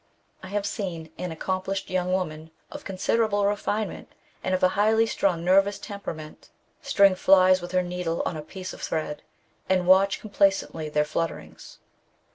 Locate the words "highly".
4.69-5.05